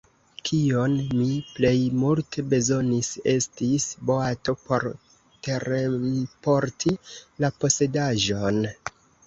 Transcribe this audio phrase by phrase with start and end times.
[0.47, 1.27] Kion mi
[1.57, 4.89] plej multe bezonis, estis boato por
[5.51, 6.99] terenporti
[7.45, 8.63] la posedaĵon.